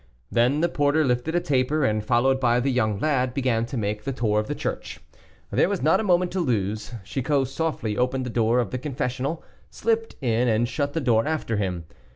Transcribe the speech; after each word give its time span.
Then 0.31 0.61
the 0.61 0.67
porter 0.67 1.05
lifted 1.05 1.35
a 1.35 1.39
taper, 1.39 1.85
and, 1.85 2.03
followed 2.03 2.39
by 2.39 2.59
the 2.59 2.71
young 2.71 2.97
lad, 2.97 3.35
began 3.35 3.67
to 3.67 3.77
make 3.77 4.03
the 4.03 4.11
tour 4.11 4.39
of 4.39 4.47
the 4.47 4.55
church. 4.55 4.99
There 5.51 5.69
was 5.69 5.83
not 5.83 5.99
a 5.99 6.03
moment 6.03 6.31
to 6.31 6.39
lose. 6.39 6.95
Chicot 7.03 7.47
softly 7.47 7.95
opened 7.95 8.25
the 8.25 8.31
door 8.31 8.57
of 8.57 8.71
the 8.71 8.79
confessional, 8.79 9.43
slipped 9.69 10.15
in, 10.19 10.47
and 10.47 10.67
shut 10.67 10.93
the 10.93 11.01
door 11.01 11.27
after 11.27 11.57
him. 11.57 11.85